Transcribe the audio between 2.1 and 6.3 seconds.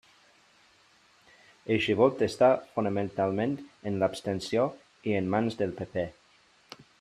està fonamentalment en l'abstenció i en mans del PP.